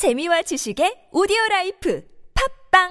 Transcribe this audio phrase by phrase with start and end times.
[0.00, 2.02] 재미와 지식의 오디오 라이프
[2.70, 2.88] 팟빵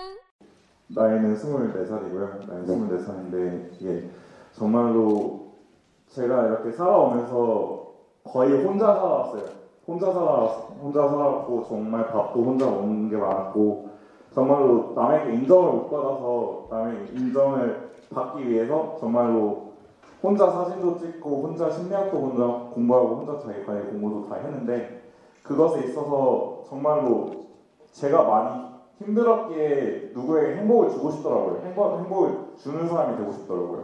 [0.90, 2.48] 나이는 24살이고요.
[2.48, 4.10] 나이는 24살인데 이게
[4.54, 5.56] 정말로
[6.10, 7.94] 제가 이렇게 살아오면서
[8.24, 9.44] 거의 혼자 살아왔어요.
[9.88, 10.46] 혼자 살아
[10.80, 13.90] 혼자 살아왔고 정말 밥도 혼자 먹는 게 많았고
[14.32, 19.74] 정말로 남에게 인정을 못 받아서 남에게 인정을 받기 위해서 정말로
[20.22, 25.09] 혼자 사진도 찍고 혼자 심리학도 혼자 공부하고 혼자 자기 관리 공부도 다 했는데
[25.44, 27.32] 그것에 있어서 정말로
[27.92, 28.70] 제가 많이
[29.00, 31.62] 힘들었기에 누구에게 행복을 주고 싶더라고요.
[31.64, 33.84] 행복, 행복을 주는 사람이 되고 싶더라고요.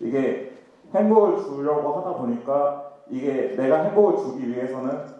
[0.00, 0.52] 이게
[0.94, 5.16] 행복을 주려고 하다 보니까 이게 내가 행복을 주기 위해서는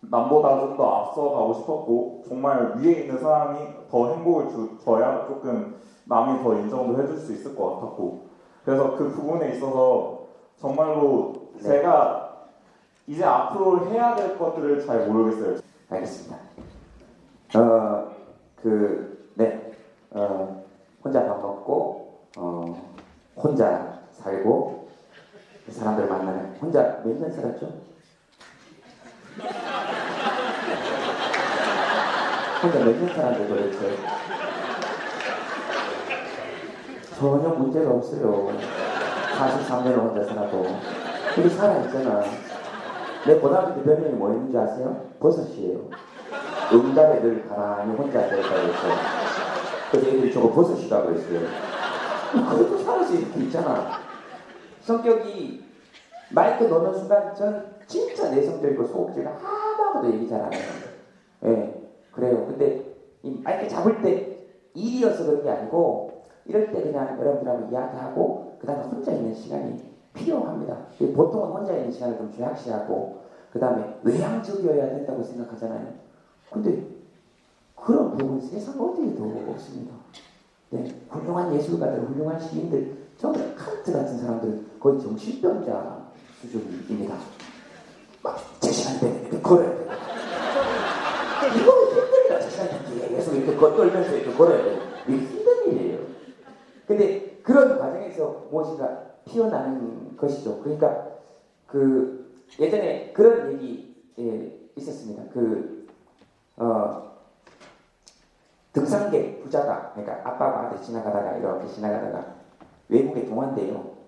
[0.00, 3.58] 남보다 좀 더 앞서 가고 싶었고 정말 위에 있는 사람이
[3.90, 5.74] 더 행복을 주, 줘야 조금
[6.06, 8.20] 남이 더 인정도 해줄 수 있을 것 같았고
[8.64, 10.20] 그래서 그 부분에 있어서
[10.56, 11.62] 정말로 네.
[11.62, 12.19] 제가
[13.10, 15.56] 이제 앞으로 해야 될 것들을 잘 모르겠어요.
[15.90, 16.36] 알겠습니다.
[17.56, 18.12] 어,
[18.62, 19.72] 그, 네,
[20.12, 20.64] 어,
[21.02, 22.92] 혼자 밥 먹고, 어,
[23.36, 24.88] 혼자 살고,
[25.66, 27.66] 그 사람들 만나는, 혼자 몇 년 살았죠?
[32.62, 33.96] 혼자 몇 년 살았는데 도대체?
[37.18, 38.52] 전혀 문제가 없어요.
[39.36, 40.64] 43년을 혼자 살아도.
[41.36, 42.49] 우리 살아있잖아.
[43.26, 45.04] 내 고등학교 때 별명이 뭐였는지 아세요?
[45.20, 45.80] 버섯이에요.
[46.72, 48.94] 응답에 늘 가만히 혼자 앉아있다고 했어요.
[49.90, 51.40] 그래서 애들이 저거 버섯이라고 했어요.
[52.50, 53.98] 그래도 살아서 이렇게 있잖아.
[54.82, 55.64] 성격이
[56.30, 60.62] 마이크 넣는 순간 전 진짜 내성적이고 소극적이고 하나도 얘기 잘 안 해요.
[61.44, 61.74] 예,
[62.12, 62.46] 그래요.
[62.46, 62.84] 근데
[63.22, 64.38] 이 마이크 잡을 때
[64.74, 69.89] 일이어서 그런 게 아니고 이럴 때 그냥 여러분들하고 이야기하고 그 다음에 혼자 있는 시간이
[70.24, 70.76] 필요합니다.
[71.14, 73.20] 보통은 혼자 있는 시간을 좀 죄악시하고
[73.52, 75.88] 그 다음에 외향적이어야 된다고 생각하잖아요.
[76.52, 76.86] 근데
[77.74, 79.92] 그런 부분 세상 어디에도 없습니다.
[80.70, 86.10] 네, 훌륭한 예술가들, 훌륭한 시인들, 저는 칸트 같은 사람들 거의 정신병자
[86.40, 87.16] 수준입니다.
[88.22, 89.90] 막제 시간 되면 이렇게 걸어야 돼요.
[91.56, 92.40] 이거 힘듭니다.
[92.40, 94.80] 제 시간 되면 계속 이렇게 걷- 떨면서 이렇게 걸어야 돼요.
[95.08, 95.98] 이게 힘든 일이에요.
[96.86, 100.60] 근데 그런 과정에서 무엇인가 피어나는 것이죠.
[100.60, 101.08] 그러니까
[101.66, 105.22] 그 예전에 그런 얘기 예, 있었습니다.
[105.32, 105.86] 그
[106.56, 107.10] 어,
[108.72, 112.34] 등산객 부자가 그러니까 아빠가 아들 지나가다가 이렇게 지나가다가
[112.88, 113.98] 외국에 동안데요.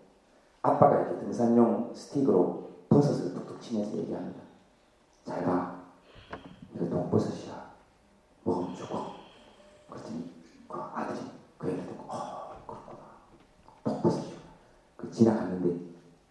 [0.62, 4.40] 아빠가 이렇게 등산용 스틱으로 버섯을 툭툭 치면서 얘기합니다.
[5.24, 5.82] 잘 봐.
[6.74, 7.72] 이거 동버섯이야.
[8.44, 9.14] 먹으면 죽어.
[9.88, 10.30] 그랬더니
[10.68, 11.18] 그 아들이
[11.58, 12.98] 그 얘기를 듣고 어 그렇구나.
[13.84, 14.32] 동버섯이야.
[14.96, 15.80] 그 지나갔는데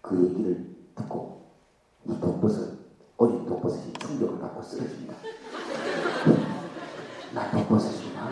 [0.01, 1.41] 그 얘기를 듣고
[2.06, 2.69] 이 독버섯
[3.18, 5.16] 어린 독버섯이 충격을 받고 쓰러집니다.
[7.72, 8.30] 난 독버섯이구나.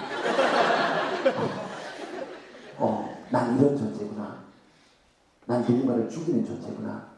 [2.79, 4.43] 어, 난 이런 존재구나.
[5.45, 7.09] 난 누군가를 죽이는 존재구나.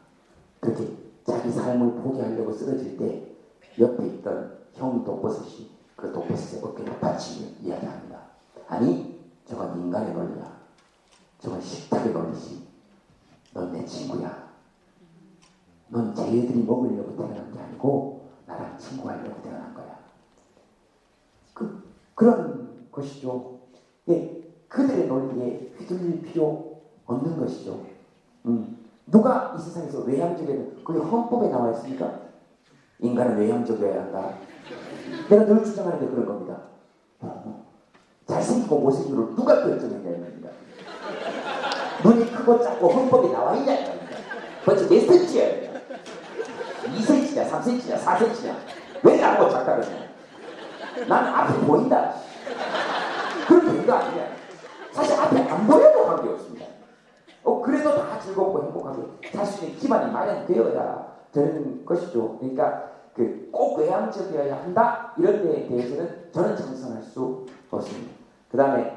[0.60, 3.34] 그렇게 자기 삶을 포기하려고 쓰러질 때
[3.78, 8.20] 옆에 있던 형 독버섯이 그 독버섯의 어깨를 받치며 이야기합니다.
[8.68, 10.60] 아니, 저건 인간의 논리야.
[11.40, 12.68] 저건 식탁의 논리지.
[13.54, 14.50] 넌 내 친구야.
[15.88, 19.98] 넌 쟤들이 먹으려고 태어난 게 아니고 나랑 친구하려고 태어난 거야.
[21.52, 21.81] 그,
[22.14, 23.58] 그런 것이죠.
[24.08, 27.80] 예, 그들의 논리에 휘둘릴 필요 없는 것이죠.
[28.46, 32.20] 음, 누가 이 세상에서 외향적이든 그게 헌법에 나와 있습니까?
[32.98, 34.34] 인간은 외향적이어야 한다.
[35.28, 36.58] 내가 늘 주장하는 게 그런 겁니다.
[37.20, 37.64] 어,
[38.26, 40.50] 잘생기고 못생기로 누가 결정했냐는 겁니다.
[42.04, 44.16] 눈이 크고 작고 헌법에 나와 있냐는 겁니다.
[44.64, 45.72] 벌써 몇 센치야?
[46.84, 48.54] 2cm냐, 3cm냐, 4cm냐?
[49.02, 50.11] 왜 나보고 작다 그러냐?
[51.08, 52.12] 난 앞에 보인다.
[53.48, 54.26] 그런 얘기가 아니야.
[54.92, 56.66] 사실 앞에 안 보여도 관계없습니다.
[57.44, 59.02] 어, 그래도 다 즐겁고 행복하게
[59.32, 62.38] 살 수 있는 기반이 마련되어야 되는 것이죠.
[62.38, 68.10] 그러니까 그 꼭 외향적이어야 한다 이런 데에 대해서는 저는 찬성할 수 없습니다.
[68.50, 68.92] 그 다음에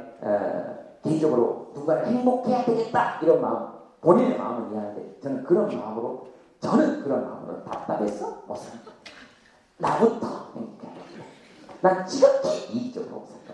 [1.04, 3.68] 개인적으로 누군가를 행복해야 되겠다 이런 마음
[4.02, 6.28] 본인의 마음은 이해하는데 저는 그런 마음으로
[6.62, 8.92] 저는 그런 마음으로 답답해서 못 삽니다.
[9.78, 10.85] 나부터 행복해야 된다.
[11.86, 13.54] 난 지극히 이익적으로 못 살다.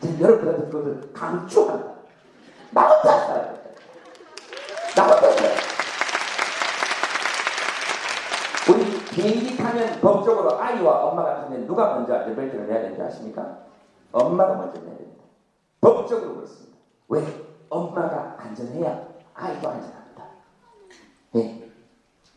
[0.00, 1.92] 지금 여러분한테 그것을 강추한다.
[2.70, 3.70] 나부터 살아야 된다.
[4.96, 5.62] 나부터 살아야 된다.
[8.70, 13.58] 우리 비행기 타면 법적으로 아이와 엄마가 타면 누가 먼저 안전벨트를 매야 되는지 아십니까?
[14.12, 15.24] 엄마가 먼저 매야 됩니다.
[15.80, 16.78] 법적으로 그렇습니다.
[17.08, 17.24] 왜?
[17.70, 19.02] 엄마가 안전해야
[19.34, 20.24] 아이도 안전합니다.
[21.34, 21.68] 예.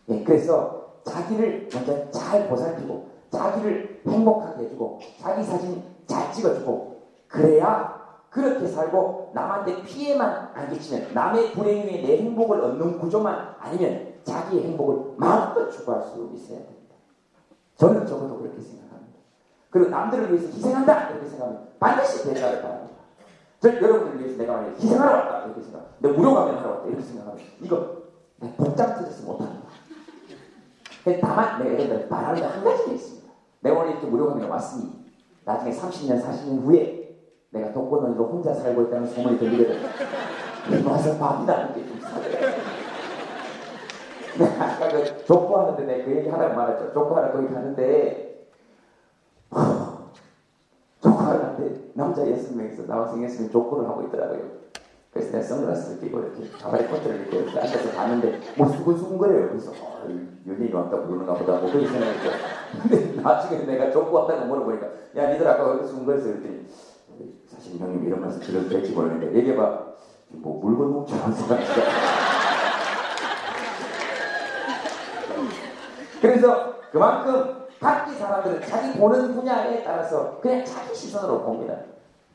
[0.09, 8.67] 예, 그래서 자기를 먼저 잘 보살피고 자기를 행복하게 해주고 자기 사진 잘 찍어주고 그래야 그렇게
[8.67, 15.15] 살고 남한테 피해만 안 끼치면 남의 불행 위에 내 행복을 얻는 구조만 아니면 자기의 행복을
[15.17, 16.95] 마음껏 추구할 수 있어야 됩니다.
[17.75, 19.19] 저는 적어도 그렇게 생각합니다.
[19.69, 23.01] 그리고 남들을 위해서 희생한다 이렇게 생각하면 반드시 대가를 받습니다.
[23.59, 27.03] 저 여러분들을 위해서 내가 만약 희생하러 왔다 이렇게 생각, 내 무료 가면 하러 왔다 이렇게
[27.03, 27.97] 생각하면 이거
[28.37, 29.67] 내 복장 터져서 못합니다.
[31.21, 33.20] 다만 내가 들어 바라는 게한 가지는 있습니다.
[33.69, 34.91] 오늘 이렇게 무료 가면 왔으니
[35.45, 37.17] 나중에 30년, 40년 후에
[37.51, 39.81] 내가 독거노인으로 혼자 살고 있다는 소문이 들리거든.
[40.87, 41.99] 와서 밥이라는 게좀.
[44.39, 46.93] 내가 아까 그 족구하는데 내가 그 얘기 하라고 말했죠.
[46.93, 48.47] 족구하러 거기 가는데
[51.01, 54.70] 족구하러 가는데 남자 여섯 명이서 나와서 여섯 명 족구를 하고 있더라고요.
[55.11, 59.49] 그래서 내가 선글라스를 끼고 이렇게 가발에 코트를 입고 이렇게 앉아서 봤는데 뭐 수근수근거려요.
[59.49, 60.07] 그래서 어,
[60.47, 62.29] 연예인 왔다 부르는가 보다 뭐 그런 생각했죠.
[62.81, 64.87] 근데 나중에 내가 족구한다고 물어보니까
[65.17, 66.23] 야 니들 아까 왜 수근거렸어?
[66.23, 66.65] 그랬더니
[67.45, 69.91] 사실 형님 이런 말씀 드려도 될지 모르겠는데 얘기해봐
[70.29, 71.67] 뭐 물건 훔쳐간 사람이야
[76.21, 81.75] 그래서 그만큼 각기 사람들은 자기 보는 분야에 따라서 그냥 자기 시선으로 봅니다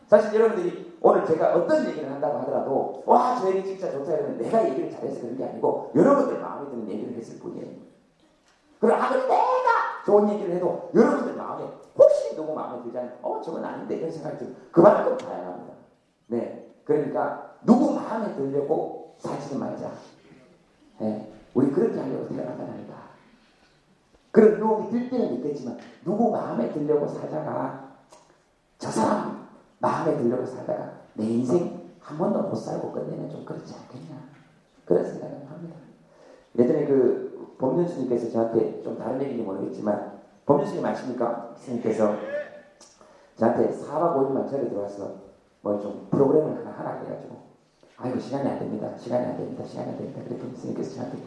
[0.08, 4.68] 사실 여러분들이 오늘 제가 어떤 얘기를 한다고 하더라도 와 저 얘기 진짜 좋다 이러면 내가
[4.68, 7.66] 얘기를 잘해서 그런 게 아니고 여러분들 마음에 드는 얘기를 했을 뿐이에요
[8.80, 9.66] 그리고 아무리 내가
[10.04, 11.64] 좋은 얘기를 해도 여러분들 마음에
[11.98, 15.74] 혹시 누구 마음에 들지 않으면 어 저건 아닌데 이런 생각이 좀 그만큼 다양합니다.
[16.28, 19.90] 네, 그러니까 누구 마음에 들려고 살지는 말자.
[20.98, 22.94] 네, 우리 그렇게 하려고 태어난 건 아니다.
[24.30, 27.88] 그런 유혹이 들 때는 있겠지만 누구 마음에 들려고 살다가
[28.78, 29.35] 저 사람
[29.78, 34.16] 마음에 들려고 살다가 내 인생 한 번도 못 살고 끝내면 좀 그렇지 않겠냐
[34.84, 35.76] 그런 생각을 합니다.
[36.58, 41.52] 예전에 그 법륜 스님께서 저한테 좀 다른 얘기인지 모르겠지만 법륜 스님 아십니까?
[41.56, 42.14] 스님께서
[43.36, 45.26] 저한테 4박 5일만 절에 들어와서
[45.62, 47.36] 뭐 좀 프로그램을 하나 하라 그래가지고
[47.98, 48.96] 아이고 시간이 안 됩니다.
[48.96, 49.64] 시간이 안 됩니다.
[49.64, 50.20] 시간이 안 됩니다.
[50.24, 51.18] 그랬더니 스님께서 저한테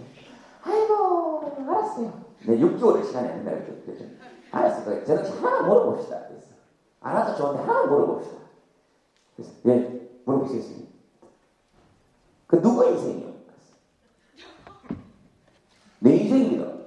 [0.64, 2.14] 아이고 알았어요.
[2.48, 4.06] 네 6개월에 시간이 안 된다 그랬죠.
[4.52, 5.04] 알았어요.
[5.04, 6.20] 저는 하나 물어봅시다.
[6.28, 6.48] 그래서
[7.02, 8.38] 안 와도 좋은데 하나 물어봅시다.
[9.36, 10.90] 그래서 예 물어보시겠습니다.
[12.48, 13.30] 그 누구 인생이요?
[16.00, 16.80] 내 인생입니다.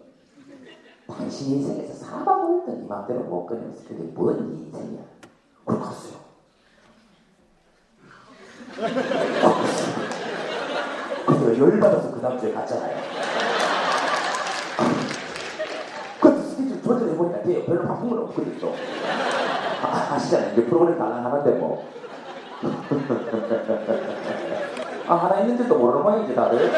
[1.06, 5.02] 당신 인생에서 사박 오일던 이맘대로 못 끊으면서 그게 뭔 인생이야?
[5.64, 6.22] 그렇겠어요.
[11.26, 12.96] 그래서 열받아서 그 다음 주에 갔잖아요.
[16.20, 16.82] 그것도 스케줄
[17.66, 18.72] 별로 바쁜 건 없거든요.
[19.82, 20.52] 아, 아시잖아요.
[20.52, 21.86] 이제 프로그램 달랑 하는데 뭐.
[25.08, 26.70] 아, 하나 있는 줄도 모르는 모양이지, 다들.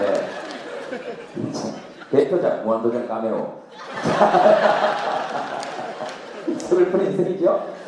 [0.00, 0.28] 네.
[2.10, 3.60] 대표작 무한도전 까메오.
[6.58, 7.79] 슬픈 인생이죠?